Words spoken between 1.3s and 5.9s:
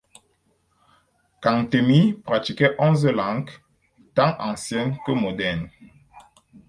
Cantemir pratiquait onze langues, tant anciennes que modernes.